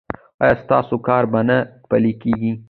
ایا 0.41 0.55
ستاسو 0.63 0.95
کار 1.07 1.23
به 1.31 1.41
نه 1.47 1.57
پیلیږي؟ 1.89 2.49